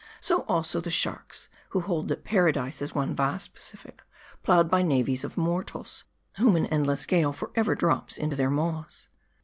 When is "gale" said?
7.05-7.33